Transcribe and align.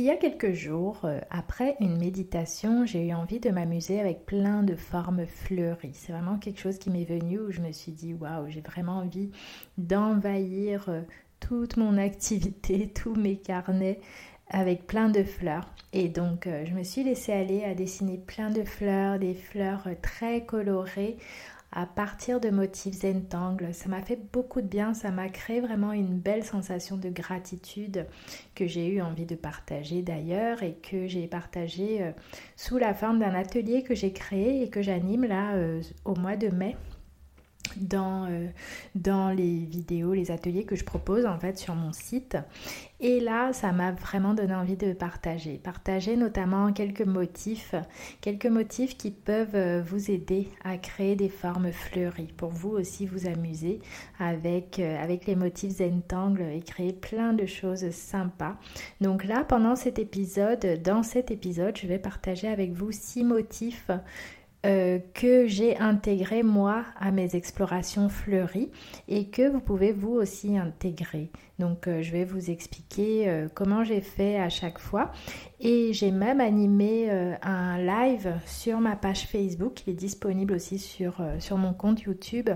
Il 0.00 0.06
y 0.06 0.10
a 0.10 0.16
quelques 0.16 0.52
jours, 0.52 1.04
euh, 1.04 1.20
après 1.28 1.76
une 1.78 1.98
méditation, 1.98 2.86
j'ai 2.86 3.08
eu 3.08 3.12
envie 3.12 3.38
de 3.38 3.50
m'amuser 3.50 4.00
avec 4.00 4.24
plein 4.24 4.62
de 4.62 4.74
formes 4.74 5.26
fleuries. 5.26 5.92
C'est 5.92 6.12
vraiment 6.12 6.38
quelque 6.38 6.58
chose 6.58 6.78
qui 6.78 6.88
m'est 6.88 7.04
venu 7.04 7.38
où 7.38 7.50
je 7.50 7.60
me 7.60 7.70
suis 7.70 7.92
dit 7.92 8.14
waouh, 8.14 8.48
j'ai 8.48 8.62
vraiment 8.62 9.00
envie 9.00 9.30
d'envahir 9.76 10.88
euh, 10.88 11.02
toute 11.38 11.76
mon 11.76 11.98
activité, 11.98 12.88
tous 12.88 13.14
mes 13.14 13.36
carnets 13.36 14.00
avec 14.48 14.86
plein 14.86 15.10
de 15.10 15.22
fleurs. 15.22 15.68
Et 15.92 16.08
donc, 16.08 16.46
euh, 16.46 16.64
je 16.64 16.72
me 16.72 16.82
suis 16.82 17.04
laissée 17.04 17.34
aller 17.34 17.62
à 17.64 17.74
dessiner 17.74 18.16
plein 18.16 18.48
de 18.48 18.64
fleurs, 18.64 19.18
des 19.18 19.34
fleurs 19.34 19.86
très 20.00 20.46
colorées 20.46 21.18
à 21.72 21.86
partir 21.86 22.40
de 22.40 22.50
motifs 22.50 23.00
Zentangle. 23.00 23.72
Ça 23.72 23.88
m'a 23.88 24.02
fait 24.02 24.18
beaucoup 24.32 24.60
de 24.60 24.66
bien, 24.66 24.94
ça 24.94 25.10
m'a 25.10 25.28
créé 25.28 25.60
vraiment 25.60 25.92
une 25.92 26.18
belle 26.18 26.44
sensation 26.44 26.96
de 26.96 27.08
gratitude 27.08 28.06
que 28.54 28.66
j'ai 28.66 28.88
eu 28.88 29.00
envie 29.00 29.26
de 29.26 29.36
partager 29.36 30.02
d'ailleurs 30.02 30.62
et 30.62 30.74
que 30.74 31.06
j'ai 31.06 31.26
partagé 31.26 32.02
euh, 32.02 32.12
sous 32.56 32.78
la 32.78 32.94
forme 32.94 33.20
d'un 33.20 33.34
atelier 33.34 33.82
que 33.82 33.94
j'ai 33.94 34.12
créé 34.12 34.62
et 34.62 34.68
que 34.68 34.82
j'anime 34.82 35.24
là 35.24 35.54
euh, 35.54 35.80
au 36.04 36.14
mois 36.14 36.36
de 36.36 36.48
mai 36.48 36.76
dans, 37.78 38.26
euh, 38.30 38.46
dans 38.94 39.30
les 39.30 39.58
vidéos, 39.64 40.12
les 40.12 40.30
ateliers 40.30 40.64
que 40.64 40.76
je 40.76 40.84
propose 40.84 41.26
en 41.26 41.38
fait 41.38 41.58
sur 41.58 41.74
mon 41.74 41.92
site. 41.92 42.36
Et 43.02 43.18
là, 43.18 43.54
ça 43.54 43.72
m'a 43.72 43.92
vraiment 43.92 44.34
donné 44.34 44.54
envie 44.54 44.76
de 44.76 44.92
partager. 44.92 45.56
Partager 45.56 46.16
notamment 46.16 46.70
quelques 46.72 47.06
motifs, 47.06 47.74
quelques 48.20 48.46
motifs 48.46 48.96
qui 48.98 49.10
peuvent 49.10 49.54
euh, 49.54 49.82
vous 49.82 50.10
aider 50.10 50.48
à 50.64 50.76
créer 50.76 51.16
des 51.16 51.30
formes 51.30 51.72
fleuries 51.72 52.32
pour 52.36 52.50
vous 52.50 52.70
aussi 52.70 53.06
vous 53.06 53.26
amuser 53.26 53.80
avec, 54.18 54.78
euh, 54.78 55.02
avec 55.02 55.26
les 55.26 55.34
motifs 55.34 55.78
Zentangle 55.78 56.42
et 56.42 56.60
créer 56.60 56.92
plein 56.92 57.32
de 57.32 57.46
choses 57.46 57.90
sympas. 57.90 58.56
Donc 59.00 59.24
là, 59.24 59.44
pendant 59.44 59.76
cet 59.76 59.98
épisode, 59.98 60.82
dans 60.82 61.02
cet 61.02 61.30
épisode, 61.30 61.76
je 61.78 61.86
vais 61.86 61.98
partager 61.98 62.48
avec 62.48 62.72
vous 62.72 62.92
six 62.92 63.24
motifs 63.24 63.90
euh, 64.66 64.98
que 65.14 65.46
j'ai 65.46 65.78
intégré 65.78 66.42
moi 66.42 66.84
à 66.98 67.12
mes 67.12 67.34
explorations 67.34 68.10
fleuries 68.10 68.70
et 69.08 69.28
que 69.28 69.48
vous 69.48 69.60
pouvez 69.60 69.90
vous 69.90 70.12
aussi 70.12 70.58
intégrer. 70.58 71.30
Donc 71.58 71.88
euh, 71.88 72.02
je 72.02 72.12
vais 72.12 72.24
vous 72.24 72.50
expliquer 72.50 73.26
euh, 73.26 73.48
comment 73.54 73.84
j'ai 73.84 74.02
fait 74.02 74.38
à 74.38 74.50
chaque 74.50 74.78
fois 74.78 75.12
et 75.60 75.94
j'ai 75.94 76.10
même 76.10 76.42
animé 76.42 77.10
un 77.42 77.78
live 77.78 78.34
sur 78.44 78.80
ma 78.80 78.96
page 78.96 79.26
Facebook, 79.28 79.80
il 79.86 79.92
est 79.92 79.96
disponible 79.96 80.52
aussi 80.52 80.78
sur, 80.78 81.22
sur 81.38 81.56
mon 81.56 81.72
compte 81.72 82.02
YouTube 82.02 82.50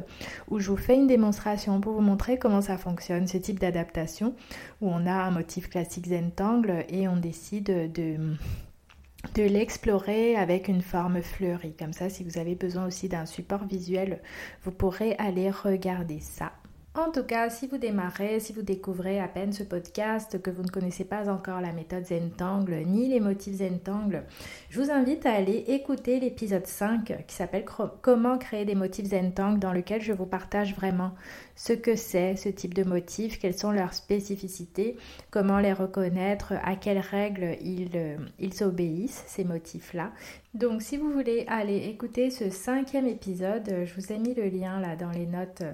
où 0.50 0.58
je 0.58 0.70
vous 0.70 0.76
fais 0.76 0.96
une 0.96 1.06
démonstration 1.06 1.80
pour 1.80 1.94
vous 1.94 2.02
montrer 2.02 2.38
comment 2.38 2.60
ça 2.60 2.76
fonctionne, 2.76 3.26
ce 3.26 3.38
type 3.38 3.58
d'adaptation 3.58 4.34
où 4.82 4.90
on 4.90 5.06
a 5.06 5.14
un 5.14 5.30
motif 5.30 5.70
classique 5.70 6.08
Zentangle 6.08 6.84
et 6.90 7.08
on 7.08 7.16
décide 7.16 7.92
de 7.92 8.16
de 9.34 9.42
l'explorer 9.42 10.36
avec 10.36 10.68
une 10.68 10.80
forme 10.80 11.20
fleurie. 11.20 11.74
Comme 11.76 11.92
ça, 11.92 12.08
si 12.08 12.22
vous 12.22 12.38
avez 12.38 12.54
besoin 12.54 12.86
aussi 12.86 13.08
d'un 13.08 13.26
support 13.26 13.66
visuel, 13.66 14.22
vous 14.62 14.70
pourrez 14.70 15.16
aller 15.18 15.50
regarder 15.50 16.20
ça. 16.20 16.52
En 16.96 17.10
tout 17.10 17.24
cas, 17.24 17.50
si 17.50 17.66
vous 17.66 17.76
démarrez, 17.76 18.38
si 18.38 18.52
vous 18.52 18.62
découvrez 18.62 19.18
à 19.18 19.26
peine 19.26 19.52
ce 19.52 19.64
podcast, 19.64 20.40
que 20.40 20.50
vous 20.50 20.62
ne 20.62 20.68
connaissez 20.68 21.02
pas 21.02 21.28
encore 21.28 21.60
la 21.60 21.72
méthode 21.72 22.06
Zentangle 22.06 22.84
ni 22.86 23.08
les 23.08 23.18
motifs 23.18 23.56
Zentangle, 23.56 24.22
je 24.70 24.80
vous 24.80 24.92
invite 24.92 25.26
à 25.26 25.32
aller 25.32 25.64
écouter 25.66 26.20
l'épisode 26.20 26.68
5 26.68 27.24
qui 27.26 27.34
s'appelle 27.34 27.64
Comment 28.00 28.38
créer 28.38 28.64
des 28.64 28.76
motifs 28.76 29.06
Zentangle 29.06 29.58
dans 29.58 29.72
lequel 29.72 30.02
je 30.02 30.12
vous 30.12 30.24
partage 30.24 30.76
vraiment 30.76 31.10
ce 31.56 31.72
que 31.72 31.96
c'est 31.96 32.36
ce 32.36 32.48
type 32.48 32.74
de 32.74 32.84
motifs, 32.84 33.40
quelles 33.40 33.58
sont 33.58 33.72
leurs 33.72 33.94
spécificités, 33.94 34.96
comment 35.32 35.58
les 35.58 35.72
reconnaître, 35.72 36.52
à 36.62 36.76
quelles 36.76 36.98
règles 37.00 37.56
ils, 37.60 37.90
euh, 37.96 38.16
ils 38.38 38.62
obéissent, 38.62 39.24
ces 39.26 39.42
motifs-là. 39.42 40.12
Donc 40.54 40.82
si 40.82 40.96
vous 40.96 41.10
voulez 41.10 41.44
aller 41.48 41.88
écouter 41.88 42.30
ce 42.30 42.48
cinquième 42.48 43.08
épisode, 43.08 43.68
je 43.84 43.94
vous 43.94 44.12
ai 44.12 44.18
mis 44.18 44.34
le 44.34 44.44
lien 44.44 44.78
là 44.78 44.94
dans 44.94 45.10
les 45.10 45.26
notes 45.26 45.64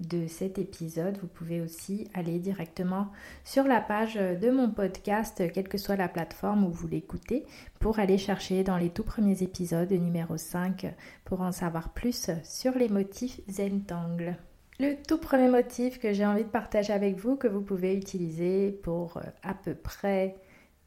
de 0.00 0.26
cet 0.26 0.58
épisode. 0.58 1.16
Vous 1.18 1.28
pouvez 1.28 1.60
aussi 1.60 2.08
aller 2.14 2.40
directement 2.40 3.12
sur 3.44 3.62
la 3.62 3.80
page 3.80 4.16
de 4.16 4.50
mon 4.50 4.70
podcast, 4.70 5.40
quelle 5.52 5.68
que 5.68 5.78
soit 5.78 5.94
la 5.94 6.08
plateforme 6.08 6.64
où 6.64 6.70
vous 6.72 6.88
l'écoutez, 6.88 7.46
pour 7.78 8.00
aller 8.00 8.18
chercher 8.18 8.64
dans 8.64 8.76
les 8.76 8.90
tout 8.90 9.04
premiers 9.04 9.44
épisodes 9.44 9.92
numéro 9.92 10.36
5 10.36 10.92
pour 11.24 11.40
en 11.40 11.52
savoir 11.52 11.92
plus 11.92 12.32
sur 12.42 12.76
les 12.76 12.88
motifs 12.88 13.40
Zentangle. 13.48 14.36
Le 14.80 14.96
tout 15.06 15.18
premier 15.18 15.48
motif 15.48 16.00
que 16.00 16.12
j'ai 16.12 16.26
envie 16.26 16.42
de 16.42 16.48
partager 16.48 16.92
avec 16.92 17.16
vous, 17.16 17.36
que 17.36 17.46
vous 17.46 17.60
pouvez 17.60 17.94
utiliser 17.94 18.72
pour 18.82 19.18
euh, 19.18 19.20
à 19.44 19.54
peu 19.54 19.72
près 19.72 20.34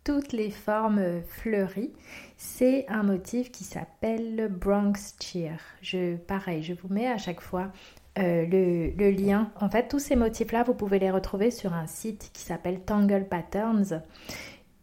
toutes 0.07 0.31
les 0.31 0.51
formes 0.51 1.22
fleuries, 1.28 1.91
c'est 2.38 2.85
un 2.88 3.03
motif 3.03 3.51
qui 3.51 3.66
s'appelle 3.66 4.47
Bronx 4.50 5.16
Cheer. 5.22 5.59
Je, 5.81 6.16
pareil, 6.16 6.63
je 6.63 6.73
vous 6.73 6.88
mets 6.88 7.07
à 7.07 7.18
chaque 7.18 7.41
fois 7.41 7.73
euh, 8.18 8.45
le, 8.45 9.12
lien. 9.12 9.51
En 9.59 9.69
fait, 9.69 9.90
tous 9.90 10.00
ces 10.00 10.16
motifs-là, 10.16 10.63
vous 10.63 10.75
pouvez 10.75 10.97
les 10.97 11.12
retrouver 11.12 11.51
sur 11.51 11.73
un 11.73 11.88
site 11.88 12.29
qui 12.31 12.41
s'appelle 12.41 12.79
Tangle 12.79 13.25
Patterns 13.25 14.01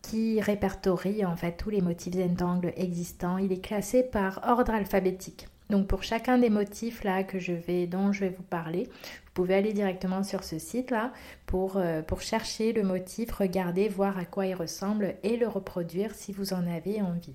qui 0.02 0.42
répertorie 0.42 1.24
en 1.24 1.36
fait 1.36 1.52
tous 1.52 1.70
les 1.70 1.80
motifs 1.80 2.12
Zentangle 2.12 2.74
existants. 2.76 3.38
Il 3.38 3.50
est 3.50 3.64
classé 3.64 4.02
par 4.02 4.42
ordre 4.46 4.74
alphabétique. 4.74 5.48
Donc 5.70 5.86
pour 5.86 6.02
chacun 6.02 6.38
des 6.38 6.50
motifs 6.50 7.04
là 7.04 7.24
que 7.24 7.38
je 7.38 7.52
vais, 7.52 7.86
dont 7.86 8.12
je 8.12 8.20
vais 8.20 8.28
vous 8.30 8.42
parler, 8.42 8.84
vous 8.84 9.32
pouvez 9.32 9.54
aller 9.54 9.72
directement 9.72 10.22
sur 10.22 10.44
ce 10.44 10.58
site 10.58 10.90
là 10.90 11.12
pour, 11.46 11.76
euh, 11.76 12.02
pour 12.02 12.20
chercher 12.20 12.72
le 12.72 12.82
motif, 12.82 13.32
regarder, 13.32 13.88
voir 13.88 14.18
à 14.18 14.24
quoi 14.24 14.46
il 14.46 14.54
ressemble 14.54 15.14
et 15.22 15.36
le 15.36 15.48
reproduire 15.48 16.14
si 16.14 16.32
vous 16.32 16.52
en 16.52 16.66
avez 16.66 17.00
envie. 17.00 17.32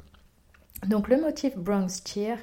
Donc 0.87 1.09
le 1.09 1.19
motif 1.19 1.57
Bronx 1.57 2.01
Cheer, 2.05 2.37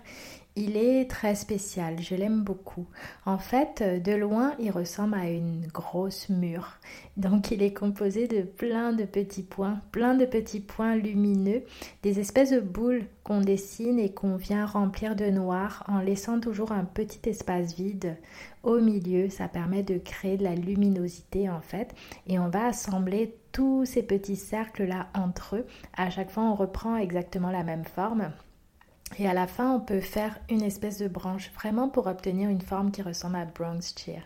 il 0.57 0.79
est 0.79 1.11
très 1.11 1.35
spécial, 1.35 2.01
je 2.01 2.15
l'aime 2.15 2.43
beaucoup. 2.43 2.87
En 3.27 3.37
fait, 3.37 3.83
de 3.83 4.13
loin, 4.13 4.55
il 4.59 4.71
ressemble 4.71 5.15
à 5.15 5.29
une 5.29 5.67
grosse 5.67 6.31
mûre. 6.31 6.79
Donc 7.19 7.51
il 7.51 7.63
est 7.63 7.75
composé 7.75 8.27
de 8.27 8.41
plein 8.41 8.95
de 8.95 9.05
petits 9.05 9.43
points, 9.43 9.81
plein 9.93 10.15
de 10.15 10.25
petits 10.25 10.61
points 10.61 10.97
lumineux, 10.97 11.63
des 12.03 12.21
espèces 12.21 12.53
de 12.53 12.61
boules 12.61 13.05
qu'on 13.23 13.43
dessine 13.43 13.99
et 13.99 14.13
qu'on 14.13 14.37
vient 14.37 14.65
remplir 14.65 15.15
de 15.15 15.27
noir 15.27 15.85
en 15.89 16.01
laissant 16.01 16.41
toujours 16.41 16.73
un 16.73 16.85
petit 16.85 17.29
espace 17.29 17.75
vide 17.75 18.17
au 18.63 18.81
milieu. 18.81 19.29
Ça 19.29 19.49
permet 19.49 19.83
de 19.83 19.99
créer 19.99 20.39
de 20.39 20.45
la 20.45 20.55
luminosité 20.55 21.51
en 21.51 21.61
fait. 21.61 21.95
Et 22.27 22.39
on 22.39 22.49
va 22.49 22.69
assembler 22.69 23.37
tous 23.53 23.85
ces 23.85 24.03
petits 24.03 24.37
cercles 24.37 24.85
là 24.85 25.09
entre 25.15 25.57
eux. 25.57 25.67
À 25.97 26.09
chaque 26.09 26.31
fois, 26.31 26.45
on 26.45 26.55
reprend 26.55 26.97
exactement 26.97 27.51
la 27.51 27.63
même 27.63 27.85
forme. 27.85 28.33
Et 29.19 29.29
à 29.29 29.35
la 29.35 29.47
fin, 29.47 29.73
on 29.73 29.81
peut 29.81 30.01
faire 30.01 30.39
une 30.51 30.63
espèce 30.63 30.99
de 30.99 31.09
branche 31.09 31.51
vraiment 31.55 31.89
pour 31.89 32.07
obtenir 32.07 32.51
une 32.51 32.61
forme 32.61 32.91
qui 32.91 33.03
ressemble 33.03 33.37
à 33.37 33.45
Bronx 33.45 33.95
Chair. 33.97 34.23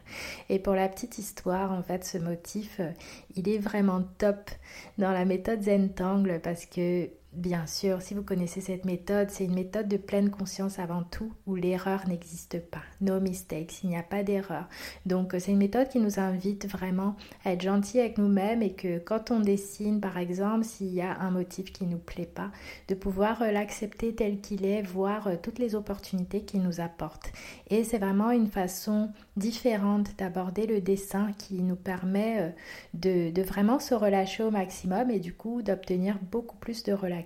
Et 0.49 0.59
pour 0.59 0.75
la 0.75 0.89
petite 0.89 1.19
histoire, 1.19 1.71
en 1.71 1.83
fait, 1.83 2.05
ce 2.05 2.19
motif, 2.19 2.81
euh, 2.81 2.91
il 3.37 3.49
est 3.49 3.59
vraiment 3.59 4.03
top 4.19 4.51
dans 4.99 5.13
la 5.13 5.25
méthode 5.25 5.63
Zentangle 5.63 6.41
parce 6.43 6.67
que 6.67 7.09
Bien 7.33 7.65
sûr, 7.69 8.03
si 8.03 8.15
vous 8.15 8.25
connaissez 8.25 8.61
cette 8.61 8.85
méthode, 8.85 9.31
c'est 9.31 9.45
une 9.45 9.55
méthode 9.55 9.87
de 9.87 9.97
pleine 9.97 10.31
conscience 10.31 10.81
avant 10.81 11.05
tout, 11.05 11.33
où 11.47 11.55
l'erreur 11.55 12.09
n'existe 12.09 12.59
pas. 12.59 12.83
No 13.01 13.21
mistakes, 13.21 13.85
il 13.85 13.91
n'y 13.91 13.97
a 13.97 14.03
pas 14.03 14.25
d'erreur. 14.25 14.69
Donc 15.07 15.37
c'est 15.39 15.53
une 15.53 15.59
méthode 15.59 15.89
qui 15.89 16.01
nous 16.01 16.19
invite 16.19 16.67
vraiment 16.67 17.15
à 17.45 17.53
être 17.53 17.63
gentil 17.63 18.01
avec 18.01 18.19
nous-mêmes 18.19 18.63
et 18.63 18.73
que 18.73 18.99
quand 18.99 19.31
on 19.31 19.39
dessine, 19.39 20.01
par 20.01 20.19
exemple, 20.19 20.65
s'il 20.65 20.93
y 20.93 21.03
a 21.03 21.21
un 21.21 21.31
motif 21.31 21.73
qui 21.73 21.87
ne 21.87 21.93
nous 21.93 21.99
plaît 21.99 22.27
pas, 22.27 22.51
de 22.89 22.97
pouvoir 22.97 23.43
euh, 23.43 23.53
l'accepter 23.53 24.13
tel 24.13 24.41
qu'il 24.41 24.67
est, 24.67 24.83
voir 24.83 25.29
euh, 25.29 25.37
toutes 25.41 25.61
les 25.61 25.77
opportunités 25.77 26.41
qu'il 26.41 26.63
nous 26.63 26.81
apporte. 26.81 27.31
Et 27.69 27.85
c'est 27.85 27.99
vraiment 27.99 28.33
une 28.33 28.49
façon 28.49 29.13
différente 29.37 30.17
d'aborder 30.19 30.67
le 30.67 30.81
dessin 30.81 31.31
qui 31.39 31.63
nous 31.63 31.77
permet 31.77 32.41
euh, 32.41 32.51
de, 32.95 33.31
de 33.31 33.43
vraiment 33.43 33.79
se 33.79 33.95
relâcher 33.95 34.43
au 34.43 34.51
maximum 34.51 35.13
et 35.13 35.21
du 35.21 35.33
coup 35.33 35.63
d'obtenir 35.63 36.19
beaucoup 36.33 36.57
plus 36.57 36.83
de 36.83 36.93
relaxation 36.93 37.20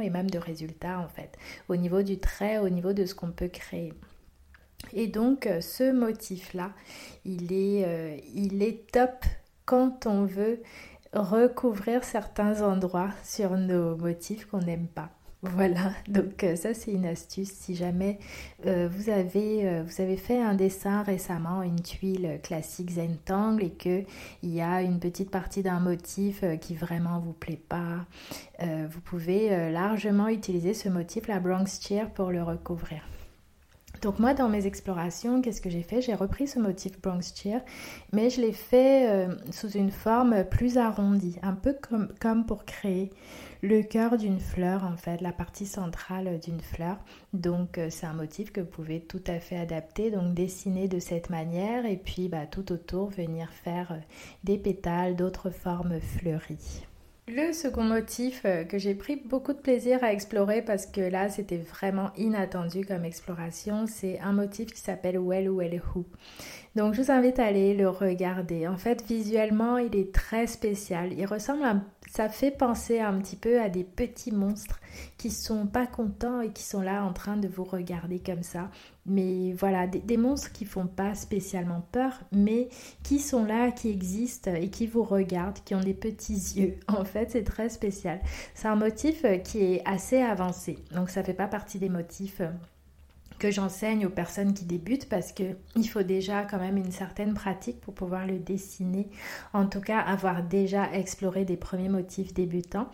et 0.00 0.10
même 0.10 0.30
de 0.30 0.38
résultats 0.38 0.98
en 0.98 1.08
fait, 1.08 1.36
au 1.68 1.76
niveau 1.76 2.02
du 2.02 2.18
trait, 2.18 2.58
au 2.58 2.68
niveau 2.68 2.92
de 2.92 3.06
ce 3.06 3.14
qu'on 3.14 3.30
peut 3.30 3.48
créer. 3.48 3.94
Et 4.92 5.06
donc 5.06 5.46
euh, 5.46 5.60
ce 5.60 5.92
motif-là, 5.92 6.72
il, 7.24 7.52
est, 7.52 7.84
euh, 7.84 8.16
il 8.34 8.62
est 8.62 8.90
top 8.92 9.24
quand 9.64 10.06
on 10.06 10.24
veut 10.24 10.62
recouvrir 11.12 12.04
certains 12.04 12.62
endroits 12.62 13.10
sur 13.24 13.56
nos 13.56 13.96
motifs 13.96 14.46
qu'on 14.46 14.60
n'aime 14.60 14.88
pas. 14.88 15.10
Voilà, 15.42 15.92
donc 16.08 16.42
euh, 16.42 16.56
ça 16.56 16.74
c'est 16.74 16.90
une 16.90 17.06
astuce. 17.06 17.50
Si 17.52 17.76
jamais 17.76 18.18
euh, 18.66 18.88
vous, 18.90 19.08
avez, 19.08 19.68
euh, 19.68 19.84
vous 19.86 20.02
avez 20.02 20.16
fait 20.16 20.42
un 20.42 20.54
dessin 20.54 21.04
récemment, 21.04 21.62
une 21.62 21.80
tuile 21.80 22.40
classique 22.42 22.90
Zentangle 22.90 23.62
et 23.62 23.70
qu'il 23.70 24.04
y 24.42 24.60
a 24.60 24.82
une 24.82 24.98
petite 24.98 25.30
partie 25.30 25.62
d'un 25.62 25.78
motif 25.78 26.42
qui 26.60 26.74
vraiment 26.74 27.20
vous 27.20 27.32
plaît 27.32 27.60
pas, 27.68 28.04
vous 28.60 29.00
pouvez 29.00 29.70
largement 29.70 30.28
utiliser 30.28 30.74
ce 30.74 30.88
motif, 30.88 31.28
la 31.28 31.38
Bronx 31.38 31.66
Chair, 31.80 32.10
pour 32.10 32.30
le 32.30 32.42
recouvrir. 32.42 33.02
Donc 34.02 34.18
moi, 34.18 34.34
dans 34.34 34.48
mes 34.48 34.66
explorations, 34.66 35.42
qu'est-ce 35.42 35.60
que 35.60 35.70
j'ai 35.70 35.82
fait? 35.82 36.00
J'ai 36.00 36.14
repris 36.14 36.46
ce 36.46 36.58
motif 36.58 37.00
Bronx 37.00 37.34
Cheer, 37.34 37.60
mais 38.12 38.30
je 38.30 38.40
l'ai 38.40 38.52
fait 38.52 39.10
euh, 39.10 39.34
sous 39.50 39.70
une 39.70 39.90
forme 39.90 40.44
plus 40.44 40.78
arrondie, 40.78 41.36
un 41.42 41.54
peu 41.54 41.76
comme, 42.20 42.46
pour 42.46 42.64
créer 42.64 43.10
le 43.62 43.82
cœur 43.82 44.16
d'une 44.16 44.38
fleur, 44.38 44.84
en 44.84 44.96
fait, 44.96 45.20
la 45.20 45.32
partie 45.32 45.66
centrale 45.66 46.38
d'une 46.38 46.60
fleur. 46.60 46.96
Donc 47.32 47.78
euh, 47.78 47.88
c'est 47.90 48.06
un 48.06 48.12
motif 48.12 48.52
que 48.52 48.60
vous 48.60 48.68
pouvez 48.68 49.00
tout 49.00 49.24
à 49.26 49.40
fait 49.40 49.58
adapter, 49.58 50.12
donc 50.12 50.32
dessiner 50.32 50.86
de 50.86 51.00
cette 51.00 51.28
manière 51.28 51.84
et 51.84 51.96
puis 51.96 52.28
bah, 52.28 52.46
tout 52.46 52.70
autour 52.72 53.10
venir 53.10 53.50
faire 53.50 53.92
euh, 53.92 54.00
des 54.44 54.58
pétales, 54.58 55.16
d'autres 55.16 55.50
formes 55.50 55.98
fleuries. 56.00 56.86
Le 57.30 57.52
second 57.52 57.84
motif 57.84 58.40
euh, 58.46 58.64
que 58.64 58.78
j'ai 58.78 58.94
pris 58.94 59.16
beaucoup 59.16 59.52
de 59.52 59.58
plaisir 59.58 60.02
à 60.02 60.14
explorer 60.14 60.62
parce 60.62 60.86
que 60.86 61.02
là 61.02 61.28
c'était 61.28 61.58
vraiment 61.58 62.10
inattendu 62.16 62.86
comme 62.86 63.04
exploration, 63.04 63.84
c'est 63.86 64.18
un 64.20 64.32
motif 64.32 64.72
qui 64.72 64.80
s'appelle 64.80 65.18
Well 65.18 65.50
Well 65.50 65.82
Who. 65.94 66.06
Donc 66.74 66.94
je 66.94 67.02
vous 67.02 67.10
invite 67.10 67.38
à 67.38 67.44
aller 67.44 67.74
le 67.74 67.90
regarder. 67.90 68.66
En 68.66 68.78
fait 68.78 69.04
visuellement 69.06 69.76
il 69.76 69.94
est 69.94 70.10
très 70.14 70.46
spécial. 70.46 71.12
Il 71.12 71.26
ressemble 71.26 71.64
à 71.64 71.74
ça 72.10 72.28
fait 72.28 72.50
penser 72.50 73.00
un 73.00 73.18
petit 73.18 73.36
peu 73.36 73.60
à 73.60 73.68
des 73.68 73.84
petits 73.84 74.32
monstres 74.32 74.80
qui 75.16 75.30
sont 75.30 75.66
pas 75.66 75.86
contents 75.86 76.40
et 76.40 76.50
qui 76.50 76.62
sont 76.62 76.80
là 76.80 77.04
en 77.04 77.12
train 77.12 77.36
de 77.36 77.48
vous 77.48 77.64
regarder 77.64 78.18
comme 78.18 78.42
ça. 78.42 78.70
Mais 79.06 79.52
voilà, 79.52 79.86
des, 79.86 80.16
monstres 80.16 80.52
qui 80.52 80.64
font 80.64 80.86
pas 80.86 81.14
spécialement 81.14 81.86
peur, 81.92 82.20
mais 82.32 82.68
qui 83.02 83.18
sont 83.18 83.44
là, 83.44 83.70
qui 83.70 83.90
existent 83.90 84.52
et 84.54 84.68
qui 84.68 84.86
vous 84.86 85.02
regardent, 85.02 85.58
qui 85.64 85.74
ont 85.74 85.80
des 85.80 85.94
petits 85.94 86.34
yeux. 86.56 86.78
En 86.88 87.04
fait, 87.04 87.30
c'est 87.30 87.44
très 87.44 87.68
spécial. 87.68 88.20
C'est 88.54 88.68
un 88.68 88.76
motif 88.76 89.24
qui 89.44 89.60
est 89.60 89.82
assez 89.86 90.20
avancé. 90.20 90.78
Donc 90.94 91.10
ça 91.10 91.22
fait 91.22 91.34
pas 91.34 91.46
partie 91.46 91.78
des 91.78 91.88
motifs 91.88 92.42
que 93.38 93.50
j'enseigne 93.50 94.06
aux 94.06 94.10
personnes 94.10 94.54
qui 94.54 94.64
débutent 94.64 95.08
parce 95.08 95.32
que 95.32 95.56
il 95.76 95.88
faut 95.88 96.02
déjà 96.02 96.44
quand 96.44 96.58
même 96.58 96.76
une 96.76 96.90
certaine 96.90 97.34
pratique 97.34 97.80
pour 97.80 97.94
pouvoir 97.94 98.26
le 98.26 98.38
dessiner. 98.38 99.08
En 99.52 99.66
tout 99.66 99.80
cas, 99.80 99.98
avoir 100.00 100.42
déjà 100.42 100.92
exploré 100.92 101.44
des 101.44 101.56
premiers 101.56 101.88
motifs 101.88 102.34
débutants. 102.34 102.88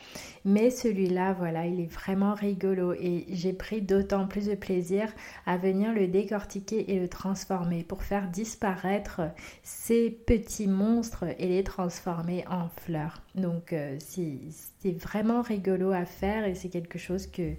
Mais 0.45 0.71
celui-là, 0.71 1.33
voilà, 1.33 1.67
il 1.67 1.81
est 1.81 1.93
vraiment 1.93 2.35
rigolo 2.35 2.93
et 2.93 3.27
j'ai 3.31 3.53
pris 3.53 3.81
d'autant 3.81 4.27
plus 4.27 4.47
de 4.47 4.55
plaisir 4.55 5.09
à 5.47 5.57
venir 5.57 5.93
le 5.93 6.07
décortiquer 6.07 6.93
et 6.93 7.01
le 7.01 7.09
transformer 7.09 7.83
pour 7.83 8.03
faire 8.03 8.29
disparaître 8.29 9.23
ces 9.63 10.11
petits 10.11 10.69
monstres 10.69 11.25
et 11.39 11.49
les 11.49 11.65
transformer 11.65 12.45
en 12.49 12.69
fleurs. 12.69 13.23
Donc 13.35 13.73
euh, 13.73 13.97
c'est 13.99 14.93
vraiment 14.93 15.43
rigolo 15.43 15.93
à 15.93 16.05
faire 16.05 16.45
et 16.45 16.55
c'est 16.55 16.69
quelque 16.69 16.99
chose 16.99 17.27
que, 17.27 17.55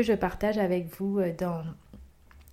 je 0.00 0.12
partage 0.12 0.58
avec 0.58 0.86
vous 0.98 1.18
euh, 1.18 1.32
dans 1.36 1.62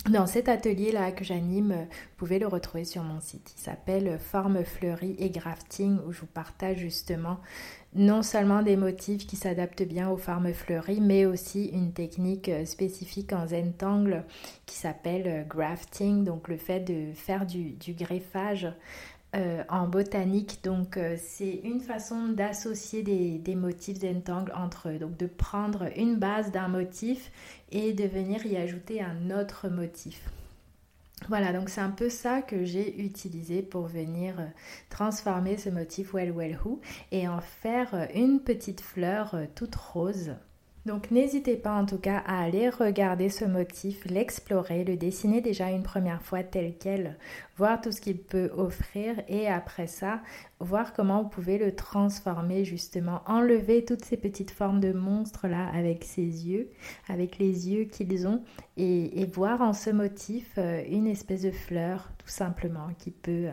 dans 0.10 0.28
cet 0.28 0.50
atelier-là 0.50 1.12
que 1.12 1.24
j'anime, 1.24 1.72
vous 1.72 2.16
pouvez 2.18 2.38
le 2.38 2.48
retrouver 2.48 2.86
sur 2.86 3.04
mon 3.04 3.19
site. 3.19 3.54
Il 3.57 3.62
s'appelle 3.62 4.19
Forme 4.19 4.63
fleurie 4.63 5.16
et 5.18 5.30
grafting 5.30 5.98
où 6.06 6.12
je 6.12 6.22
vous 6.22 6.28
partage 6.28 6.78
justement 6.78 7.40
non 7.96 8.22
seulement 8.22 8.62
des 8.62 8.75
motifs 8.75 9.25
qui 9.25 9.38
s'adaptent 9.38 9.84
bien 9.84 10.10
aux 10.10 10.18
formes 10.18 10.54
fleuries, 10.54 11.00
mais 11.00 11.25
aussi 11.25 11.68
une 11.68 11.94
technique 11.94 12.52
spécifique 12.66 13.31
en 13.31 13.48
Zentangle 13.48 14.25
qui 14.66 14.75
s'appelle 14.75 15.46
grafting, 15.48 16.25
donc 16.25 16.50
le 16.50 16.57
fait 16.57 16.81
de 16.81 17.13
faire 17.13 17.46
du 17.46 17.78
greffage 17.88 18.68
euh, 19.36 19.64
en 19.68 19.88
botanique. 19.88 20.60
Donc, 20.64 20.96
euh, 20.96 21.18
c'est 21.18 21.60
une 21.64 21.82
façon 21.82 22.30
d'associer 22.30 23.04
des, 23.04 23.56
motifs 23.56 24.00
d'entangle 24.00 24.54
entre 24.56 24.90
eux. 24.90 24.98
Donc, 24.98 25.18
de 25.18 25.28
prendre 25.28 25.90
une 25.98 26.16
base 26.16 26.52
d'un 26.52 26.70
motif 26.70 27.32
et 27.72 27.92
de 27.92 28.06
venir 28.06 28.46
y 28.46 28.56
ajouter 28.56 29.02
un 29.02 29.32
autre 29.38 29.68
motif. 29.68 30.30
Voilà, 31.28 31.54
donc 31.54 31.70
c'est 31.70 31.82
un 31.82 31.92
peu 31.92 32.10
ça 32.10 32.42
que 32.42 32.66
j'ai 32.66 33.02
utilisé 33.02 33.62
pour 33.62 33.88
venir 33.88 34.40
euh, 34.40 34.46
transformer 34.90 35.58
ce 35.58 35.70
motif 35.70 36.14
Well 36.14 36.31
Well 36.31 36.58
Who 36.64 36.80
et 37.12 37.28
en 37.28 37.42
faire 37.42 38.08
une 38.14 38.40
petite 38.40 38.81
fleur 38.81 39.36
toute 39.56 39.76
rose. 39.76 40.36
Donc 40.86 41.10
n'hésitez 41.10 41.56
pas 41.56 41.74
en 41.74 41.88
tout 41.88 41.98
cas 41.98 42.22
à 42.28 42.44
aller 42.44 42.70
regarder 42.70 43.30
ce 43.30 43.44
motif, 43.44 44.06
l'explorer, 44.06 44.84
le 44.84 44.96
dessiner 44.98 45.42
déjà 45.42 45.72
une 45.72 45.82
première 45.82 46.22
fois 46.22 46.44
tel 46.44 46.76
quel, 46.80 47.18
voir 47.58 47.82
tout 47.82 47.92
ce 47.92 48.00
qu'il 48.00 48.20
peut 48.20 48.52
offrir 48.56 49.16
et 49.28 49.48
après 49.48 49.88
ça, 49.88 50.22
voir 50.60 50.94
comment 50.94 51.24
vous 51.24 51.30
pouvez 51.30 51.58
le 51.58 51.74
transformer 51.74 52.66
justement, 52.66 53.24
enlever 53.26 53.84
toutes 53.84 54.06
ces 54.06 54.16
petites 54.16 54.52
formes 54.52 54.80
de 54.80 54.94
monstres 54.94 55.48
là 55.48 55.72
avec 55.74 56.04
ses 56.04 56.22
yeux, 56.22 56.70
avec 57.10 57.40
les 57.40 57.68
yeux 57.68 57.86
qu'ils 57.86 58.28
ont 58.28 58.44
et, 58.78 59.26
voir 59.26 59.62
en 59.62 59.74
ce 59.74 59.90
motif 59.90 60.54
euh, 60.60 60.84
une 60.88 61.08
espèce 61.08 61.42
de 61.42 61.52
fleur 61.52 62.12
tout 62.20 62.28
simplement 62.28 62.90
qui 63.00 63.10
peut, 63.10 63.50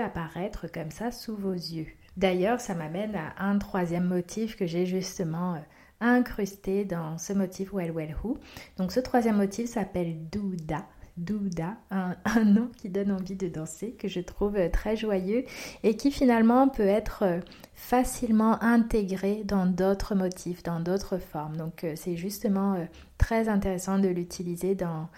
apparaître 0.00 0.66
comme 0.72 0.90
ça 0.90 1.10
sous 1.10 1.36
vos 1.36 1.52
yeux. 1.52 1.88
D'ailleurs, 2.16 2.60
ça 2.60 2.74
m'amène 2.74 3.16
à 3.16 3.44
un 3.44 3.58
troisième 3.58 4.04
motif 4.04 4.56
que 4.56 4.66
j'ai 4.66 4.86
justement 4.86 5.54
euh, 5.54 5.58
incrusté 6.00 6.84
dans 6.84 7.18
ce 7.18 7.32
motif 7.32 7.72
Well 7.72 7.92
Well 7.92 8.16
Who. 8.22 8.38
Donc 8.78 8.92
ce 8.92 9.00
troisième 9.00 9.36
motif 9.36 9.68
s'appelle 9.70 10.28
Douda. 10.30 10.86
Douda, 11.16 11.76
un, 11.92 12.16
un, 12.24 12.44
nom 12.44 12.68
qui 12.76 12.88
donne 12.88 13.12
envie 13.12 13.36
de 13.36 13.46
danser, 13.46 13.92
que 13.92 14.08
je 14.08 14.18
trouve 14.18 14.58
très 14.72 14.96
joyeux 14.96 15.44
et 15.84 15.96
qui 15.96 16.10
finalement 16.10 16.68
peut 16.68 16.82
être 16.82 17.22
euh, 17.22 17.40
facilement 17.74 18.60
intégré 18.60 19.44
dans 19.44 19.66
d'autres 19.66 20.16
motifs, 20.16 20.64
dans 20.64 20.80
d'autres 20.80 21.18
formes. 21.18 21.56
Donc 21.56 21.84
euh, 21.84 21.92
c'est 21.94 22.16
justement 22.16 22.74
euh, 22.74 22.84
très 23.18 23.48
intéressant 23.48 23.98
de 23.98 24.08
l'utiliser 24.08 24.74
dans, 24.74 25.08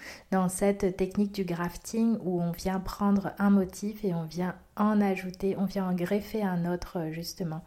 cette 0.49 0.97
technique 0.97 1.33
du 1.33 1.45
grafting 1.45 2.19
où 2.23 2.41
on 2.41 2.53
vient 2.53 2.79
prendre 2.79 3.33
un 3.39 3.51
motif 3.51 4.05
et 4.05 4.15
on 4.15 4.25
vient 4.25 4.55
en 4.77 5.01
ajouter, 5.01 5.57
on 5.59 5.65
vient 5.65 5.89
en 5.89 5.95
greffer 5.95 6.43
un 6.43 6.71
autre 6.73 7.09
justement 7.11 7.65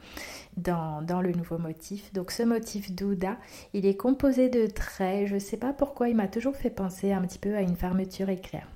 dans, 0.57 1.01
dans 1.01 1.21
le 1.21 1.31
nouveau 1.31 1.57
motif. 1.57 2.13
Donc 2.13 2.31
ce 2.31 2.43
motif 2.43 2.91
Douda, 2.91 3.37
il 3.73 3.85
est 3.85 3.97
composé 3.97 4.49
de 4.49 4.67
traits, 4.67 5.27
je 5.27 5.35
ne 5.35 5.39
sais 5.39 5.57
pas 5.57 5.73
pourquoi 5.73 6.09
il 6.09 6.15
m'a 6.15 6.27
toujours 6.27 6.55
fait 6.55 6.69
penser 6.69 7.11
un 7.11 7.21
petit 7.21 7.39
peu 7.39 7.55
à 7.55 7.61
une 7.61 7.75
fermeture 7.75 8.29
éclair. 8.29 8.67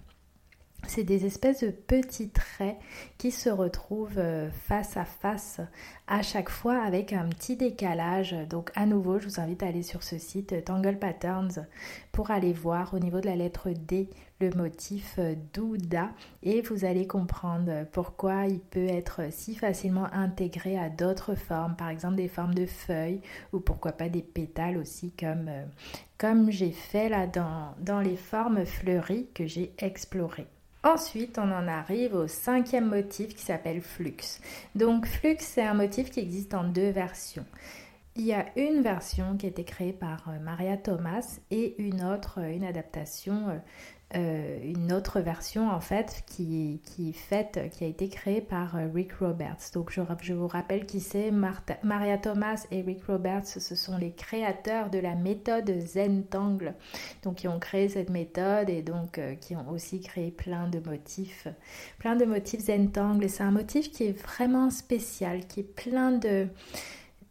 C'est 0.96 1.04
des 1.04 1.26
espèces 1.26 1.64
de 1.64 1.72
petits 1.72 2.30
traits 2.30 2.78
qui 3.18 3.32
se 3.32 3.50
retrouvent 3.50 4.20
euh, 4.20 4.52
face 4.52 4.96
à 4.96 5.06
face 5.06 5.60
à 6.06 6.22
chaque 6.22 6.50
fois 6.50 6.84
avec 6.84 7.14
un 7.14 7.28
petit 7.30 7.58
décalage. 7.58 8.36
Donc 8.48 8.70
à 8.76 8.86
nouveau, 8.86 9.18
je 9.18 9.28
vous 9.28 9.40
invite 9.40 9.64
à 9.64 9.70
aller 9.70 9.82
sur 9.82 10.04
ce 10.04 10.20
site 10.20 10.64
Tangle 10.66 11.00
Patterns 11.00 11.66
pour 12.12 12.30
aller 12.30 12.54
voir 12.54 12.94
au 12.94 13.00
niveau 13.00 13.22
de 13.22 13.26
la 13.26 13.36
lettre 13.36 13.72
D 13.72 14.08
le 14.40 14.52
motif 14.52 15.16
euh, 15.18 15.34
Douda 15.56 16.12
et 16.44 16.62
vous 16.62 16.86
allez 16.86 17.08
comprendre 17.08 17.88
pourquoi 17.92 18.46
il 18.46 18.60
peut 18.60 18.86
être 18.86 19.22
si 19.32 19.56
facilement 19.56 20.14
intégré 20.14 20.78
à 20.78 20.90
d'autres 20.90 21.34
formes, 21.34 21.76
par 21.76 21.90
exemple 21.90 22.18
des 22.18 22.28
formes 22.28 22.54
de 22.54 22.68
feuilles 22.68 23.22
ou 23.52 23.60
pourquoi 23.60 23.94
pas 23.94 24.10
des 24.10 24.22
pétales 24.22 24.78
aussi 24.78 25.12
comme, 25.20 25.48
euh, 25.48 25.66
comme 26.20 26.52
j'ai 26.52 26.72
fait 26.72 27.10
là 27.10 27.26
dans, 27.26 27.74
dans 27.80 28.00
les 28.00 28.16
formes 28.16 28.64
fleuries 28.64 29.28
que 29.34 29.48
j'ai 29.48 29.74
explorées. 29.80 30.46
Ensuite, 30.84 31.40
on 31.40 31.50
en 31.52 31.68
arrive 31.68 32.14
au 32.14 32.28
cinquième 32.28 32.90
motif 32.90 33.36
qui 33.36 33.44
s'appelle 33.44 33.82
Flux. 33.82 34.40
Donc 34.76 35.06
Flux, 35.06 35.38
c'est 35.40 35.64
un 35.64 35.74
motif 35.74 36.12
qui 36.12 36.20
existe 36.20 36.54
en 36.54 36.66
deux 36.66 36.90
versions. 36.90 37.46
Il 38.16 38.26
y 38.26 38.34
a 38.34 38.46
une 38.58 38.82
version 38.82 39.38
qui 39.38 39.46
a 39.46 39.50
été 39.50 39.64
créée 39.64 39.94
par 39.94 40.30
euh, 40.30 40.40
Maria 40.40 40.78
Thomas 40.78 41.40
et 41.52 41.82
une 41.82 42.04
autre, 42.04 42.42
euh, 42.42 42.54
une 42.54 42.64
adaptation 42.64 43.60
euh, 44.16 44.60
une 44.64 44.94
autre 44.94 45.20
version 45.20 45.72
en 45.72 45.80
fait 45.80 46.24
qui, 46.28 46.82
qui, 46.86 47.10
est 47.10 47.14
faite, 47.14 47.60
qui 47.72 47.84
a 47.84 47.88
été 47.88 48.10
créée 48.10 48.42
par 48.42 48.76
euh, 48.76 48.88
Rick 48.94 49.14
Roberts. 49.14 49.72
Donc 49.74 49.92
je, 49.92 50.02
je 50.22 50.34
vous 50.34 50.48
rappelle 50.48 50.86
qui 50.86 51.00
c'est, 51.00 51.32
Maria 51.32 52.18
Thomas 52.18 52.66
et 52.72 52.82
Rick 52.82 53.06
Roberts, 53.06 53.48
ce 53.48 53.76
sont 53.76 53.98
les 53.98 54.12
créateurs 54.12 54.90
de 54.90 55.00
la 55.00 55.16
méthode 55.16 55.72
Zentangle, 55.80 56.76
donc 57.24 57.36
qui 57.36 57.48
ont 57.48 57.60
créé 57.60 57.90
cette 57.90 58.10
méthode 58.10 58.70
et 58.70 58.84
donc 58.84 59.18
euh, 59.18 59.36
qui 59.36 59.56
ont 59.56 59.70
aussi 59.70 60.00
créé 60.00 60.30
plein 60.30 60.68
de 60.68 60.80
motifs, 60.80 61.48
plein 61.98 62.16
de 62.16 62.26
motifs 62.26 62.66
Zentangle. 62.66 63.24
Et 63.24 63.30
c'est 63.30 63.44
un 63.44 63.52
motif 63.52 63.92
qui 63.92 64.04
est 64.04 64.22
vraiment 64.22 64.70
spécial, 64.70 65.48
qui 65.48 65.62
est 65.62 65.76
plein 65.76 66.12
de 66.12 66.48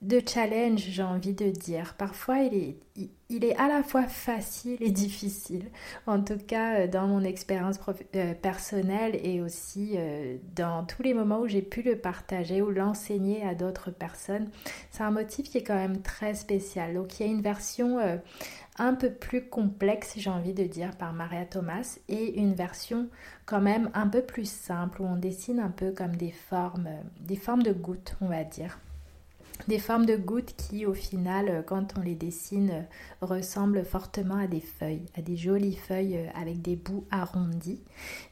de 0.03 0.21
challenge, 0.27 0.81
j'ai 0.81 1.03
envie 1.03 1.33
de 1.33 1.49
dire. 1.49 1.95
Parfois, 1.95 2.39
il 2.39 2.55
est, 2.55 3.09
il, 3.29 3.45
est 3.45 3.55
à 3.57 3.69
la 3.69 3.85
fois 3.85 4.03
facile 4.03 4.77
et 4.81 4.91
difficile. 4.91 5.71
En 6.09 6.21
tout 6.21 6.39
cas, 6.39 6.81
euh, 6.81 6.87
dans 6.89 7.07
mon 7.07 7.23
expérience 7.23 7.79
euh, 8.17 8.35
personnelle 8.35 9.19
et 9.23 9.41
aussi 9.41 9.93
euh, 9.95 10.39
dans 10.57 10.85
tous 10.85 11.03
les 11.03 11.15
moments 11.15 11.39
où 11.39 11.47
j'ai 11.47 11.63
pu 11.63 11.83
le 11.83 11.97
partager 11.97 12.63
ou 12.63 12.71
l'enseigner 12.71 13.47
à 13.47 13.55
d'autres 13.55 13.93
personnes. 13.93 14.51
C'est 14.91 15.05
un 15.05 15.13
motif 15.13 15.49
qui 15.49 15.59
est 15.59 15.63
quand 15.63 15.77
même 15.77 16.03
très 16.03 16.35
spécial. 16.35 16.95
Donc, 16.95 17.21
il 17.21 17.27
y 17.27 17.29
a 17.29 17.33
une 17.33 17.43
version 17.43 17.99
un 18.79 18.95
peu 18.95 19.11
plus 19.11 19.49
complexe, 19.49 20.15
j'ai 20.17 20.31
envie 20.31 20.55
de 20.55 20.65
dire, 20.65 20.97
par 20.97 21.13
Maria 21.13 21.45
Thomas 21.45 21.99
et 22.09 22.41
une 22.41 22.55
version 22.55 23.09
quand 23.47 23.61
même 23.61 23.91
un 23.95 24.09
peu 24.09 24.23
plus 24.23 24.51
simple 24.51 25.03
où 25.03 25.07
on 25.07 25.17
dessine 25.17 25.61
un 25.61 25.71
peu 25.71 25.93
comme 25.93 26.17
des 26.17 26.33
formes, 26.33 26.89
des 27.21 27.37
formes 27.37 27.63
de 27.63 27.73
gouttes, 27.73 28.17
on 28.21 28.27
va 28.27 28.43
dire. 28.43 28.79
Des 29.69 29.79
formes 29.79 30.07
de 30.07 30.17
gouttes 30.17 30.55
qui 30.57 30.87
au 30.87 30.95
final 30.95 31.49
euh, 31.49 31.63
quand 31.63 31.95
on 31.99 32.03
les 32.03 32.15
dessine 32.15 32.71
euh, 32.71 32.83
ressemblent 33.21 33.85
fortement 33.85 34.37
à 34.37 34.47
des 34.47 34.61
feuilles, 34.61 35.07
à 35.17 35.23
des 35.23 35.37
jolies 35.37 35.77
feuilles 35.77 36.17
euh, 36.17 36.41
avec 36.41 36.63
des 36.63 36.77
bouts 36.77 37.05
arrondis. 37.11 37.83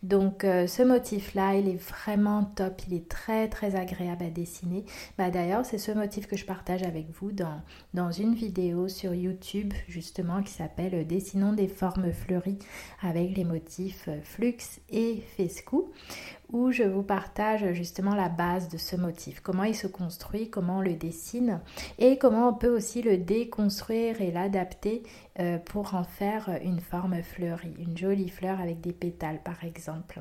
Donc 0.03 0.43
ce 0.43 0.83
motif 0.83 1.35
là 1.35 1.55
il 1.55 1.69
est 1.69 1.81
vraiment 1.81 2.45
top, 2.45 2.81
il 2.89 2.95
est 2.95 3.09
très 3.09 3.49
très 3.49 3.77
agréable 3.77 4.25
à 4.25 4.31
dessiner. 4.31 4.85
Bah, 5.19 5.31
D'ailleurs 5.31 5.65
c'est 5.65 5.79
ce 5.79 5.93
motif 5.93 6.27
que 6.27 6.37
je 6.37 6.45
partage 6.45 6.83
avec 6.83 7.07
vous 7.21 7.33
dans, 7.33 7.61
dans 7.95 8.11
une 8.11 8.35
vidéo 8.35 8.89
sur 8.89 9.15
YouTube 9.15 9.73
justement 9.89 10.43
qui 10.43 10.53
s'appelle 10.53 11.07
Dessinons 11.07 11.53
des 11.53 11.69
formes 11.69 12.13
fleuries 12.13 12.59
avec 13.03 13.37
les 13.37 13.45
motifs 13.45 14.09
flux 14.25 14.57
et 14.91 15.23
fescou 15.37 15.91
où 16.53 16.71
je 16.71 16.83
vous 16.83 17.03
partage 17.03 17.73
justement 17.73 18.15
la 18.15 18.29
base 18.29 18.69
de 18.69 18.79
ce 18.79 18.97
motif, 18.97 19.41
comment 19.41 19.65
il 19.65 19.75
se 19.75 19.87
construit, 19.87 20.51
comment 20.51 20.79
on 20.79 20.83
le 20.83 20.95
dessine 20.95 21.61
et 21.99 22.19
comment 22.19 22.49
on 22.49 22.55
peut 22.55 22.75
aussi 22.75 23.03
le 23.03 23.19
déconstruire 23.19 24.21
et 24.21 24.31
l'adapter 24.31 25.03
euh, 25.39 25.59
pour 25.59 25.95
en 25.95 26.05
faire 26.05 26.51
une 26.63 26.81
forme 26.81 27.23
fleurie, 27.23 27.75
une 27.79 27.97
jolie 27.97 28.29
fleur 28.29 28.61
avec 28.61 28.81
des 28.81 28.93
pétales 28.93 29.41
par 29.43 29.65
exemple. 29.65 30.21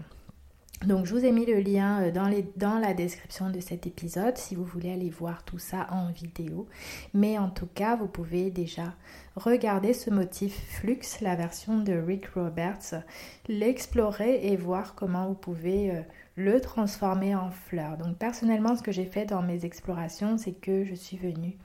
Donc 0.86 1.06
je 1.06 1.14
vous 1.14 1.26
ai 1.26 1.34
mis 1.34 1.46
le 1.46 1.60
lien 1.60 2.04
euh, 2.04 2.12
dans, 2.56 2.80
la 2.80 2.94
description 2.94 3.50
de 3.50 3.60
cet 3.60 3.86
épisode 3.86 4.38
si 4.38 4.56
vous 4.56 4.64
voulez 4.64 4.94
aller 4.94 5.10
voir 5.10 5.44
tout 5.44 5.60
ça 5.60 5.88
en 5.92 6.10
vidéo. 6.12 6.68
Mais 7.14 7.38
en 7.38 7.50
tout 7.50 7.68
cas, 7.68 7.98
vous 7.98 8.08
pouvez 8.08 8.50
déjà 8.50 8.94
regarder 9.36 9.94
ce 9.94 10.10
motif 10.10 10.58
Flux, 10.70 11.02
la 11.22 11.36
version 11.36 11.80
de 11.80 11.92
Rick 11.94 12.28
Roberts, 12.28 13.04
l'explorer 13.50 14.48
et 14.48 14.56
voir 14.56 14.96
comment 14.96 15.28
vous 15.28 15.36
pouvez 15.36 15.92
euh, 15.92 16.02
le 16.38 16.62
transformer 16.62 17.36
en 17.36 17.52
fleur. 17.52 17.98
Donc 17.98 18.18
personnellement, 18.18 18.78
ce 18.78 18.84
que 18.84 18.94
j'ai 18.94 19.06
fait 19.06 19.26
dans 19.26 19.42
mes 19.42 19.66
explorations, 19.66 20.38
c'est 20.38 20.54
que 20.54 20.86
je 20.86 20.96
suis 20.96 21.18
venue 21.18 21.58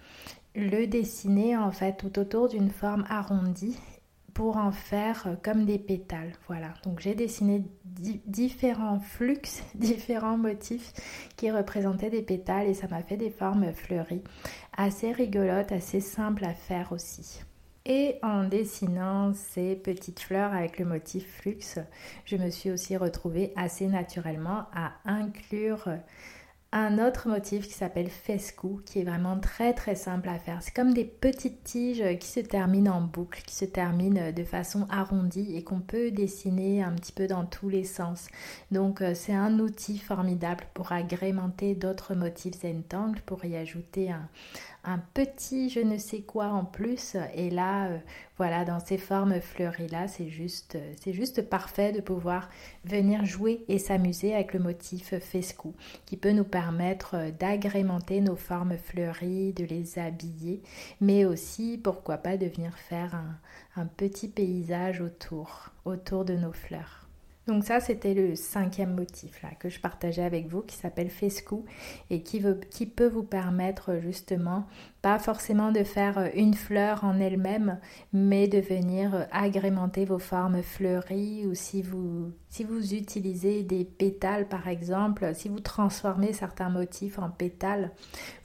le 0.56 0.86
dessiner 0.86 1.56
en 1.56 1.72
fait 1.72 1.96
tout 1.96 2.18
autour 2.18 2.48
d'une 2.48 2.70
forme 2.70 3.04
arrondie 3.08 3.76
pour 4.34 4.56
en 4.56 4.72
faire 4.72 5.26
euh, 5.26 5.34
comme 5.42 5.64
des 5.64 5.78
pétales. 5.78 6.32
Voilà, 6.48 6.74
donc 6.84 7.00
j'ai 7.00 7.14
dessiné 7.14 7.64
différents 8.26 8.98
flux, 8.98 9.40
différents 9.74 10.36
motifs 10.36 10.92
qui 11.36 11.50
représentaient 11.50 12.10
des 12.10 12.22
pétales 12.22 12.66
et 12.66 12.74
ça 12.74 12.88
m'a 12.88 13.02
fait 13.02 13.16
des 13.16 13.30
formes 13.30 13.72
fleuries 13.72 14.22
assez 14.76 15.12
rigolotes, 15.12 15.72
assez 15.72 16.00
simples 16.00 16.44
à 16.44 16.52
faire 16.52 16.92
aussi. 16.92 17.40
Et 17.86 18.16
en 18.22 18.44
dessinant 18.44 19.34
ces 19.34 19.76
petites 19.76 20.20
fleurs 20.20 20.54
avec 20.54 20.78
le 20.78 20.86
motif 20.86 21.40
flux, 21.40 21.76
je 22.24 22.36
me 22.36 22.48
suis 22.48 22.70
aussi 22.70 22.96
retrouvée 22.96 23.52
assez 23.56 23.86
naturellement 23.86 24.64
à 24.74 24.92
inclure 25.04 25.88
un 26.76 26.98
autre 26.98 27.28
motif 27.28 27.68
qui 27.68 27.72
s'appelle 27.72 28.10
fescou, 28.10 28.80
qui 28.84 28.98
est 28.98 29.04
vraiment 29.04 29.38
très 29.38 29.74
très 29.74 29.94
simple 29.94 30.28
à 30.28 30.40
faire. 30.40 30.58
C'est 30.60 30.74
comme 30.74 30.92
des 30.92 31.04
petites 31.04 31.62
tiges 31.62 32.02
qui 32.18 32.26
se 32.26 32.40
terminent 32.40 32.96
en 32.96 33.00
boucle, 33.00 33.42
qui 33.46 33.54
se 33.54 33.64
terminent 33.64 34.32
de 34.32 34.44
façon 34.44 34.88
arrondie 34.90 35.56
et 35.56 35.62
qu'on 35.62 35.78
peut 35.78 36.10
dessiner 36.10 36.82
un 36.82 36.92
petit 36.92 37.12
peu 37.12 37.28
dans 37.28 37.44
tous 37.44 37.68
les 37.68 37.84
sens. 37.84 38.26
Donc 38.72 39.02
euh, 39.02 39.14
c'est 39.14 39.32
un 39.32 39.60
outil 39.60 39.98
formidable 39.98 40.64
pour 40.74 40.90
agrémenter 40.90 41.76
d'autres 41.76 42.16
motifs 42.16 42.60
Zentangle, 42.60 43.20
pour 43.24 43.44
y 43.44 43.56
ajouter 43.56 44.10
un, 44.10 44.28
un 44.84 44.98
petit 44.98 45.70
je 45.70 45.80
ne 45.80 45.98
sais 45.98 46.20
quoi 46.20 46.46
en 46.48 46.64
plus. 46.64 47.16
Et 47.34 47.50
là, 47.50 47.88
euh, 47.88 47.98
voilà, 48.36 48.64
dans 48.64 48.80
ces 48.80 48.98
formes 48.98 49.40
fleuries 49.40 49.88
là, 49.88 50.08
c'est 50.08 50.28
juste, 50.28 50.76
euh, 50.76 50.92
c'est 51.02 51.12
juste 51.12 51.48
parfait 51.48 51.92
de 51.92 52.00
pouvoir 52.00 52.50
venir 52.84 53.24
jouer 53.24 53.64
et 53.68 53.78
s'amuser 53.78 54.34
avec 54.34 54.52
le 54.52 54.60
motif 54.60 55.18
fescou, 55.18 55.74
qui 56.06 56.16
peut 56.16 56.32
nous 56.32 56.44
permettre 56.44 57.16
euh, 57.16 57.30
d'agrémenter 57.30 58.20
nos 58.20 58.36
formes 58.36 58.76
fleuries, 58.76 59.52
de 59.52 59.64
les 59.64 59.98
habiller, 59.98 60.62
mais 61.00 61.24
aussi, 61.24 61.78
pourquoi 61.82 62.18
pas, 62.18 62.36
de 62.36 62.46
venir 62.46 62.76
faire 62.78 63.14
un, 63.14 63.38
un 63.76 63.86
petit 63.86 64.28
paysage 64.28 65.00
autour, 65.00 65.70
autour 65.84 66.24
de 66.24 66.34
nos 66.34 66.52
fleurs. 66.52 67.03
Donc 67.46 67.64
ça, 67.64 67.78
c'était 67.80 68.14
le 68.14 68.36
cinquième 68.36 68.94
motif 68.94 69.42
là, 69.42 69.50
que 69.58 69.68
je 69.68 69.78
partageais 69.78 70.22
avec 70.22 70.48
vous 70.48 70.62
qui 70.62 70.76
s'appelle 70.76 71.10
Fescou 71.10 71.66
et 72.08 72.22
qui, 72.22 72.40
peut 72.86 73.08
vous 73.08 73.22
permettre 73.22 73.98
justement, 74.00 74.66
pas 75.02 75.18
forcément 75.18 75.70
de 75.70 75.84
faire 75.84 76.30
une 76.34 76.54
fleur 76.54 77.04
en 77.04 77.20
elle-même, 77.20 77.78
mais 78.14 78.48
de 78.48 78.58
venir 78.58 79.26
agrémenter 79.30 80.06
vos 80.06 80.18
formes 80.18 80.62
fleuries 80.62 81.46
ou 81.46 81.54
si 81.54 81.82
vous, 81.82 82.32
utilisez 82.94 83.62
des 83.62 83.84
pétales 83.84 84.48
par 84.48 84.66
exemple, 84.66 85.34
si 85.34 85.50
vous 85.50 85.60
transformez 85.60 86.32
certains 86.32 86.70
motifs 86.70 87.18
en 87.18 87.28
pétales, 87.28 87.90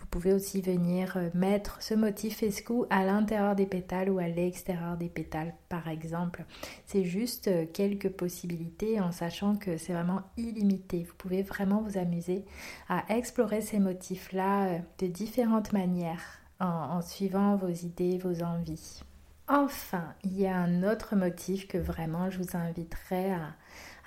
pouvez 0.09 0.33
aussi 0.33 0.61
venir 0.61 1.17
euh, 1.17 1.29
mettre 1.33 1.81
ce 1.81 1.93
motif 1.93 2.43
escou 2.43 2.85
à 2.89 3.03
l'intérieur 3.05 3.55
des 3.55 3.65
pétales 3.65 4.09
ou 4.09 4.19
à 4.19 4.27
l'extérieur 4.27 4.97
des 4.97 5.09
pétales 5.09 5.53
par 5.69 5.87
exemple. 5.87 6.45
C'est 6.85 7.03
juste 7.03 7.47
euh, 7.47 7.65
quelques 7.71 8.09
possibilités 8.09 8.99
en 8.99 9.11
sachant 9.11 9.55
que 9.55 9.77
c'est 9.77 9.93
vraiment 9.93 10.21
illimité. 10.37 11.03
Vous 11.03 11.15
pouvez 11.17 11.43
vraiment 11.43 11.81
vous 11.81 11.97
amuser 11.97 12.45
à 12.87 13.03
explorer 13.15 13.61
ces 13.61 13.79
motifs-là 13.79 14.67
euh, 14.67 14.79
de 14.99 15.07
différentes 15.07 15.73
manières 15.73 16.39
en, 16.59 17.01
suivant 17.01 17.55
vos 17.55 17.69
idées, 17.69 18.17
vos 18.17 18.43
envies. 18.43 19.01
Enfin, 19.47 20.13
il 20.23 20.37
y 20.37 20.45
a 20.45 20.57
un 20.57 20.83
autre 20.83 21.15
motif 21.15 21.67
que 21.67 21.77
vraiment 21.77 22.29
je 22.29 22.37
vous 22.37 22.57
inviterai 22.57 23.31
à, 23.31 23.55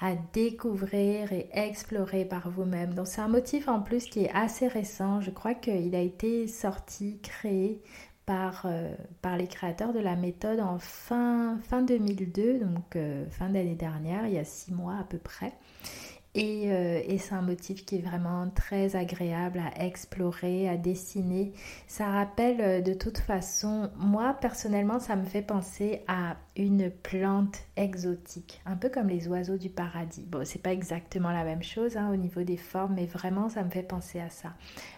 à 0.02 0.16
découvrir 0.32 1.32
et 1.32 1.49
explorer 1.52 2.25
par 2.25 2.50
vous-même. 2.50 2.92
Donc 2.92 3.06
c'est 3.06 3.21
un 3.21 3.28
motif 3.28 3.68
en 3.68 3.80
plus 3.80 4.06
qui 4.06 4.25
est 4.25 4.32
assez 4.35 4.66
récent. 4.66 5.21
Je 5.21 5.30
crois 5.30 5.54
qu'il 5.54 5.94
a 5.94 6.00
été 6.00 6.49
sorti, 6.49 7.21
créé 7.23 7.80
par, 8.26 8.64
euh, 8.64 8.92
par 9.23 9.37
les 9.37 9.47
créateurs 9.47 9.92
de 9.92 10.00
la 10.00 10.16
méthode 10.16 10.59
en 10.59 10.78
fin, 10.80 11.56
fin 11.68 11.82
2002, 11.82 12.59
donc 12.59 12.97
euh, 12.97 13.25
fin 13.30 13.49
d'année 13.49 13.76
dernière, 13.76 14.26
il 14.26 14.35
y 14.35 14.38
a 14.38 14.44
six 14.44 14.73
mois 14.73 14.97
à 15.00 15.04
peu 15.04 15.18
près. 15.18 15.52
Euh, 16.35 17.03
et, 17.07 17.19
c'est 17.19 17.35
un 17.35 17.43
motif 17.43 17.85
qui 17.85 17.97
est 17.97 18.01
vraiment 18.01 18.49
très 18.49 18.97
agréable 18.97 19.59
à 19.59 19.85
explorer, 19.85 20.67
à 20.67 20.79
dessiner. 20.79 21.53
Ça 21.87 22.07
rappelle 22.07 22.61
euh, 22.62 22.81
de 22.81 22.95
toute 22.95 23.19
façon, 23.19 23.91
moi 23.97 24.35
personnellement, 24.41 24.99
ça 24.99 25.15
me 25.15 25.25
fait 25.27 25.43
penser 25.43 26.03
à 26.09 26.37
une 26.57 26.91
plante 26.91 27.59
exotique, 27.77 28.62
un 28.65 28.77
peu 28.77 28.89
comme 28.89 29.09
les 29.09 29.29
oiseaux 29.29 29.59
du 29.59 29.69
paradis. 29.69 30.25
Bon, 30.25 30.43
c'est 30.47 30.62
pas 30.62 30.73
exactement 30.73 31.33
la 31.33 31.45
même 31.45 31.62
chose 31.62 31.99
hein, 31.99 32.11
au 32.11 32.17
niveau 32.17 32.45
des 32.45 32.57
formes, 32.57 32.95
mais 32.95 33.07
vraiment, 33.07 33.51
ça 33.51 33.62
me 33.62 33.71
fait 33.71 33.83
penser 33.83 34.19
à 34.19 34.31
ça, 34.31 34.55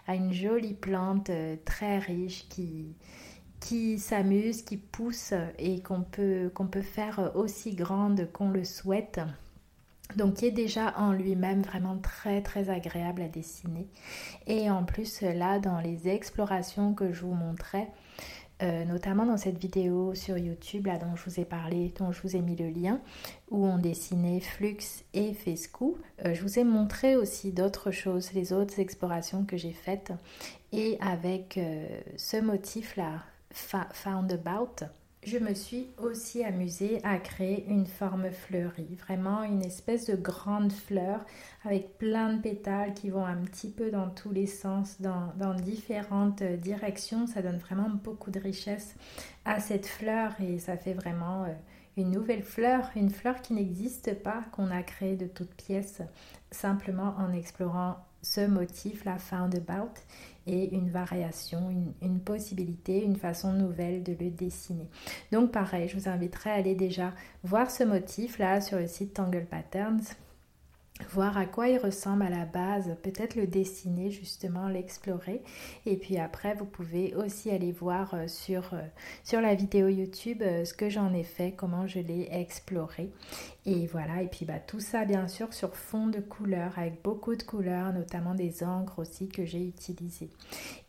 à 0.06 0.14
une 0.14 0.32
jolie 0.32 0.74
plante 0.74 1.30
euh, 1.30 1.56
très 1.64 1.98
riche 1.98 2.48
qui 2.48 2.94
qui 3.60 3.98
s'amuse, 3.98 4.60
qui 4.62 4.76
pousse 4.76 5.32
et 5.58 5.80
qu'on 5.80 6.02
peut, 6.02 6.50
qu'on 6.54 6.66
peut 6.66 6.82
faire 6.82 7.32
aussi 7.34 7.74
grande 7.74 8.30
qu'on 8.30 8.50
le 8.50 8.62
souhaite 8.62 9.20
donc 10.16 10.34
qui 10.34 10.46
est 10.46 10.50
déjà 10.50 10.94
en 10.98 11.12
lui-même 11.12 11.62
vraiment 11.62 11.98
très 11.98 12.42
très 12.42 12.70
agréable 12.70 13.22
à 13.22 13.28
dessiner. 13.28 13.88
Et 14.46 14.70
en 14.70 14.84
plus 14.84 15.22
là 15.22 15.58
dans 15.58 15.80
les 15.80 16.08
explorations 16.08 16.94
que 16.94 17.12
je 17.12 17.22
vous 17.22 17.34
montrais, 17.34 17.88
euh, 18.62 18.84
notamment 18.84 19.26
dans 19.26 19.36
cette 19.36 19.58
vidéo 19.58 20.14
sur 20.14 20.38
YouTube 20.38 20.86
là 20.86 20.96
dont 20.96 21.16
je 21.16 21.24
vous 21.28 21.40
ai 21.40 21.44
parlé, 21.44 21.92
dont 21.98 22.12
je 22.12 22.22
vous 22.22 22.36
ai 22.36 22.40
mis 22.40 22.54
le 22.54 22.68
lien, 22.68 23.00
où 23.50 23.66
on 23.66 23.78
dessinait 23.78 24.38
Flux 24.38 24.78
et 25.12 25.34
Fescou. 25.34 25.98
Euh, 26.24 26.34
je 26.34 26.42
vous 26.42 26.58
ai 26.60 26.64
montré 26.64 27.16
aussi 27.16 27.50
d'autres 27.50 27.90
choses, 27.90 28.32
les 28.32 28.52
autres 28.52 28.78
explorations 28.78 29.44
que 29.44 29.56
j'ai 29.56 29.72
faites. 29.72 30.12
Et 30.70 30.96
avec 31.00 31.58
euh, 31.58 31.86
ce 32.16 32.36
motif 32.36 32.96
là, 32.96 33.24
Found 33.50 34.32
About, 34.32 34.86
je 35.26 35.38
me 35.38 35.54
suis 35.54 35.88
aussi 35.98 36.44
amusée 36.44 37.00
à 37.02 37.18
créer 37.18 37.66
une 37.68 37.86
forme 37.86 38.30
fleurie, 38.30 38.94
vraiment 39.06 39.42
une 39.42 39.62
espèce 39.62 40.06
de 40.06 40.16
grande 40.16 40.72
fleur 40.72 41.24
avec 41.64 41.96
plein 41.98 42.34
de 42.34 42.42
pétales 42.42 42.94
qui 42.94 43.10
vont 43.10 43.24
un 43.24 43.38
petit 43.38 43.70
peu 43.70 43.90
dans 43.90 44.10
tous 44.10 44.30
les 44.30 44.46
sens, 44.46 45.00
dans, 45.00 45.54
différentes 45.54 46.42
directions. 46.42 47.26
Ça 47.26 47.42
donne 47.42 47.58
vraiment 47.58 47.88
beaucoup 47.88 48.30
de 48.30 48.40
richesse 48.40 48.96
à 49.44 49.60
cette 49.60 49.86
fleur 49.86 50.32
et 50.40 50.58
ça 50.58 50.76
fait 50.76 50.94
vraiment 50.94 51.44
euh, 51.44 51.54
une 51.96 52.10
nouvelle 52.10 52.42
fleur, 52.42 52.90
une 52.96 53.10
fleur 53.10 53.40
qui 53.40 53.54
n'existe 53.54 54.14
pas, 54.22 54.44
qu'on 54.52 54.70
a 54.70 54.82
créée 54.82 55.16
de 55.16 55.26
toutes 55.26 55.54
pièces, 55.54 56.02
simplement 56.50 57.14
en 57.18 57.32
explorant 57.32 57.96
ce 58.24 58.46
motif, 58.46 59.04
la 59.04 59.18
found 59.18 59.54
about, 59.54 60.00
et 60.46 60.74
une 60.74 60.90
variation, 60.90 61.70
une, 62.02 62.20
possibilité, 62.20 63.02
une 63.02 63.16
façon 63.16 63.52
nouvelle 63.52 64.02
de 64.02 64.12
le 64.12 64.30
dessiner. 64.30 64.88
Donc 65.32 65.52
pareil, 65.52 65.88
je 65.88 65.96
vous 65.96 66.08
inviterai 66.08 66.50
à 66.50 66.54
aller 66.54 66.74
déjà 66.74 67.12
voir 67.44 67.70
ce 67.70 67.84
motif 67.84 68.38
là 68.38 68.60
sur 68.60 68.78
le 68.78 68.86
site 68.86 69.14
Tangle 69.14 69.46
Patterns 69.46 70.02
voir 71.10 71.36
à 71.36 71.46
quoi 71.46 71.68
il 71.68 71.78
ressemble 71.78 72.22
à 72.22 72.30
la 72.30 72.44
base, 72.44 72.96
peut-être 73.02 73.34
le 73.34 73.46
dessiner 73.46 74.10
justement, 74.10 74.68
l'explorer. 74.68 75.42
Et 75.86 75.96
puis 75.96 76.18
après, 76.18 76.54
vous 76.54 76.64
pouvez 76.64 77.14
aussi 77.14 77.50
aller 77.50 77.72
voir 77.72 78.14
euh, 78.14 78.28
sur, 78.28 78.74
euh, 78.74 78.82
sur 79.24 79.40
la 79.40 79.54
vidéo 79.54 79.88
YouTube 79.88 80.42
euh, 80.42 80.64
ce 80.64 80.72
que 80.72 80.88
j'en 80.88 81.12
ai 81.12 81.24
fait, 81.24 81.52
comment 81.52 81.86
je 81.86 81.98
l'ai 81.98 82.28
exploré. 82.30 83.10
Et 83.66 83.86
voilà, 83.86 84.20
et 84.20 84.28
puis 84.28 84.44
bah, 84.44 84.58
tout 84.58 84.80
ça 84.80 85.06
bien 85.06 85.26
sûr 85.26 85.54
sur 85.54 85.74
fond 85.74 86.08
de 86.08 86.20
couleurs, 86.20 86.78
avec 86.78 87.02
beaucoup 87.02 87.34
de 87.34 87.42
couleurs, 87.42 87.94
notamment 87.94 88.34
des 88.34 88.62
encres 88.62 88.98
aussi 88.98 89.28
que 89.28 89.46
j'ai 89.46 89.66
utilisées. 89.66 90.28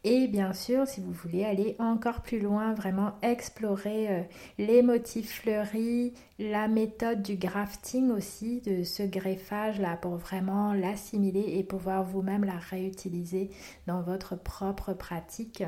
Et 0.03 0.27
bien 0.27 0.51
sûr, 0.51 0.85
si 0.85 0.99
vous 0.99 1.13
voulez 1.13 1.45
aller 1.45 1.77
encore 1.79 2.21
plus 2.21 2.39
loin, 2.39 2.73
vraiment 2.73 3.13
explorer 3.21 4.09
euh, 4.09 4.21
les 4.57 4.81
motifs 4.81 5.39
fleuris, 5.39 6.13
la 6.37 6.67
méthode 6.67 7.21
du 7.21 7.37
grafting 7.37 8.11
aussi, 8.11 8.59
de 8.59 8.83
ce 8.83 9.03
greffage 9.03 9.79
là 9.79 9.95
pour 9.95 10.17
vraiment 10.17 10.73
l'assimiler 10.73 11.57
et 11.57 11.63
pouvoir 11.63 12.03
vous-même 12.03 12.43
la 12.43 12.57
réutiliser 12.57 13.51
dans 13.87 14.01
votre 14.01 14.35
propre 14.35 14.91
pratique. 14.91 15.63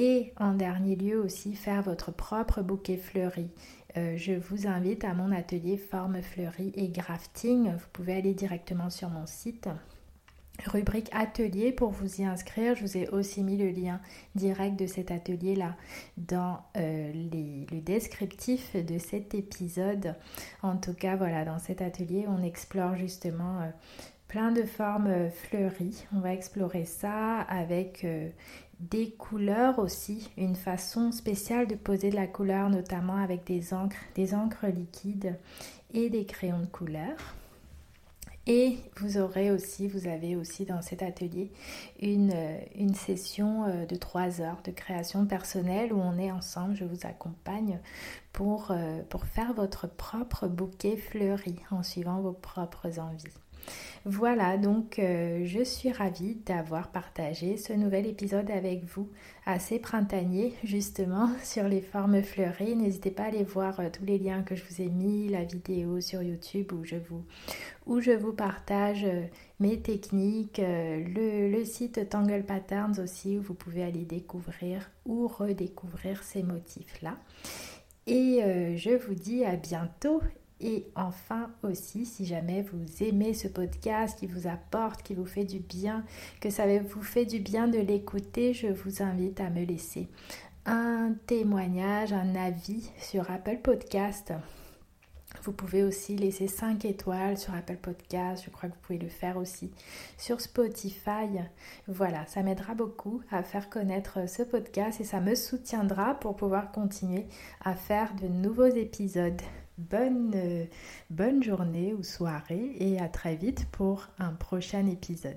Et 0.00 0.32
en 0.38 0.54
dernier 0.54 0.94
lieu 0.94 1.20
aussi, 1.20 1.56
faire 1.56 1.82
votre 1.82 2.12
propre 2.12 2.62
bouquet 2.62 2.96
fleuri. 2.96 3.50
Euh, 3.98 4.16
je 4.16 4.32
vous 4.32 4.66
invite 4.66 5.04
à 5.04 5.12
mon 5.12 5.32
atelier 5.32 5.76
Forme 5.76 6.22
fleurie 6.22 6.72
et 6.76 6.88
Grafting. 6.88 7.72
Vous 7.72 7.86
pouvez 7.92 8.14
aller 8.14 8.32
directement 8.32 8.90
sur 8.90 9.08
mon 9.08 9.26
site. 9.26 9.68
Rubrique 10.66 11.08
atelier 11.12 11.72
pour 11.72 11.90
vous 11.90 12.20
y 12.20 12.24
inscrire. 12.24 12.76
Je 12.76 12.82
vous 12.82 12.96
ai 12.96 13.08
aussi 13.08 13.42
mis 13.42 13.56
le 13.56 13.70
lien 13.70 14.00
direct 14.34 14.78
de 14.78 14.86
cet 14.86 15.10
atelier-là 15.10 15.76
dans 16.16 16.60
euh, 16.76 17.12
le 17.12 17.80
descriptif 17.80 18.76
de 18.76 18.98
cet 18.98 19.34
épisode. 19.34 20.14
En 20.62 20.76
tout 20.76 20.94
cas, 20.94 21.16
voilà, 21.16 21.44
dans 21.44 21.58
cet 21.58 21.82
atelier, 21.82 22.26
on 22.28 22.42
explore 22.42 22.94
justement 22.96 23.60
euh, 23.60 23.70
plein 24.28 24.52
de 24.52 24.62
formes 24.62 25.30
fleuries. 25.30 26.06
On 26.14 26.20
va 26.20 26.32
explorer 26.32 26.84
ça 26.84 27.40
avec 27.40 28.06
des 28.80 29.10
couleurs 29.10 29.78
aussi, 29.78 30.30
une 30.36 30.56
façon 30.56 31.10
spéciale 31.10 31.66
de 31.66 31.74
poser 31.74 32.10
de 32.10 32.16
la 32.16 32.26
couleur, 32.26 32.70
notamment 32.70 33.16
avec 33.16 33.44
des 33.44 33.74
encres, 33.74 33.96
des 34.14 34.34
encres 34.34 34.66
liquides 34.66 35.36
et 35.92 36.10
des 36.10 36.24
crayons 36.24 36.60
de 36.60 36.66
couleur. 36.66 37.16
Et 38.50 38.78
vous 38.96 39.18
aurez 39.18 39.50
aussi, 39.50 39.88
vous 39.88 40.08
avez 40.08 40.34
aussi 40.34 40.64
dans 40.64 40.80
cet 40.80 41.02
atelier 41.02 41.50
une, 42.00 42.32
une 42.76 42.94
session 42.94 43.64
euh, 43.64 43.84
de 43.84 43.94
trois 43.94 44.40
heures 44.40 44.62
de 44.64 44.70
création 44.70 45.26
personnelle 45.26 45.92
où 45.92 46.00
on 46.00 46.16
est 46.16 46.32
ensemble, 46.32 46.74
je 46.74 46.84
vous 46.84 47.06
accompagne 47.06 47.78
pour, 48.32 48.70
euh, 48.70 49.02
pour 49.10 49.26
faire 49.26 49.52
votre 49.52 49.86
propre 49.86 50.48
bouquet 50.48 50.96
fleuri 50.96 51.56
en 51.70 51.82
suivant 51.82 52.22
vos 52.22 52.32
propres 52.32 52.98
envies. 52.98 53.34
Voilà, 54.04 54.56
donc 54.56 54.98
euh, 54.98 55.42
je 55.44 55.62
suis 55.62 55.90
ravie 55.92 56.36
d'avoir 56.46 56.88
partagé 56.88 57.56
ce 57.56 57.72
nouvel 57.72 58.06
épisode 58.06 58.50
avec 58.50 58.84
vous, 58.84 59.10
assez 59.44 59.78
printanier 59.78 60.54
justement 60.64 61.28
sur 61.42 61.64
les 61.64 61.80
formes 61.80 62.22
fleuries. 62.22 62.76
N'hésitez 62.76 63.10
pas 63.10 63.24
à 63.24 63.26
aller 63.26 63.44
voir 63.44 63.80
euh, 63.80 63.88
tous 63.92 64.04
les 64.04 64.18
liens 64.18 64.42
que 64.42 64.54
je 64.54 64.64
vous 64.64 64.80
ai 64.80 64.88
mis, 64.88 65.28
la 65.28 65.44
vidéo 65.44 66.00
sur 66.00 66.22
YouTube 66.22 66.72
où 66.72 66.84
je 66.84 66.96
vous, 68.14 68.32
partage 68.32 69.04
euh, 69.04 69.24
mes 69.60 69.78
techniques, 69.80 70.58
le, 70.58 71.50
le, 71.50 71.64
site 71.64 72.08
Tangle 72.08 72.44
Patterns 72.44 73.00
aussi 73.00 73.36
où 73.36 73.42
vous 73.42 73.54
pouvez 73.54 73.82
aller 73.82 74.04
découvrir 74.04 74.90
ou 75.04 75.26
redécouvrir 75.26 76.22
ces 76.22 76.42
motifs-là. 76.42 77.16
Et 78.06 78.40
je 78.76 78.96
vous 78.96 79.14
dis 79.14 79.44
à 79.44 79.56
bientôt 79.56 80.22
et 80.60 80.86
enfin 80.96 81.50
aussi, 81.62 82.04
si 82.04 82.26
jamais 82.26 82.62
vous 82.62 83.04
aimez 83.04 83.32
ce 83.32 83.46
podcast 83.48 84.18
qui 84.18 84.26
vous 84.26 84.48
apporte, 84.48 85.02
qui 85.02 85.14
vous 85.14 85.26
fait 85.26 85.44
du 85.44 85.60
bien, 85.60 86.04
que 86.40 86.50
ça 86.50 86.64
vous 86.80 87.02
fait 87.02 87.26
du 87.26 87.38
bien 87.38 87.68
de 87.68 87.78
l'écouter, 87.78 88.52
je 88.54 88.66
vous 88.66 89.02
invite 89.02 89.40
à 89.40 89.50
me 89.50 89.64
laisser 89.64 90.08
un 90.66 91.14
témoignage, 91.26 92.12
un 92.12 92.34
avis 92.34 92.90
sur 92.98 93.30
Apple 93.30 93.58
Podcast. 93.62 94.32
Vous 95.42 95.52
pouvez 95.52 95.82
aussi 95.82 96.16
laisser 96.16 96.48
5 96.48 96.84
étoiles 96.84 97.38
sur 97.38 97.54
Apple 97.54 97.76
Podcast. 97.76 98.42
Je 98.44 98.50
crois 98.50 98.68
que 98.68 98.74
vous 98.74 98.80
pouvez 98.82 98.98
le 98.98 99.08
faire 99.08 99.36
aussi 99.36 99.70
sur 100.16 100.40
Spotify. 100.40 101.28
Voilà, 101.86 102.26
ça 102.26 102.42
m'aidera 102.42 102.74
beaucoup 102.74 103.22
à 103.30 103.42
faire 103.42 103.70
connaître 103.70 104.28
ce 104.28 104.42
podcast 104.42 105.00
et 105.00 105.04
ça 105.04 105.20
me 105.20 105.34
soutiendra 105.34 106.14
pour 106.14 106.34
pouvoir 106.36 106.72
continuer 106.72 107.26
à 107.64 107.74
faire 107.74 108.14
de 108.16 108.26
nouveaux 108.26 108.66
épisodes. 108.66 109.40
Bonne, 109.78 110.32
euh, 110.34 110.64
bonne 111.08 111.42
journée 111.42 111.94
ou 111.94 112.02
soirée 112.02 112.74
et 112.80 113.00
à 113.00 113.08
très 113.08 113.36
vite 113.36 113.66
pour 113.70 114.08
un 114.18 114.32
prochain 114.32 114.86
épisode. 114.86 115.36